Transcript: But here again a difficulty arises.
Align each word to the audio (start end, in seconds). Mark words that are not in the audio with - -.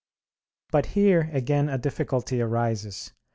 But 0.71 0.87
here 0.97 1.29
again 1.31 1.69
a 1.69 1.77
difficulty 1.77 2.41
arises. 2.41 3.13